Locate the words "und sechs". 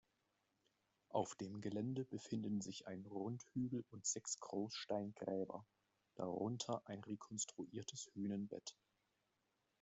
3.91-4.39